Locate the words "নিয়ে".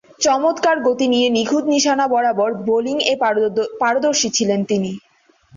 1.07-1.27